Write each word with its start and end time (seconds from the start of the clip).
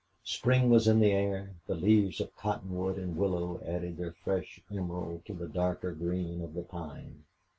Spring 0.23 0.67
was 0.71 0.87
in 0.87 0.99
the 0.99 1.11
air. 1.11 1.51
The 1.67 1.75
leaves 1.75 2.19
of 2.19 2.35
cottonwood 2.35 2.97
and 2.97 3.15
willow 3.15 3.61
added 3.63 3.97
their 3.97 4.13
fresh 4.13 4.59
emerald 4.73 5.27
to 5.27 5.33
the 5.35 5.47
darker 5.47 5.91
green 5.91 6.41
of 6.41 6.55
the 6.55 6.63
pine. 6.63 7.23